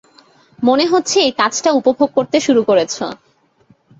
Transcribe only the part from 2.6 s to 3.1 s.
করেছো।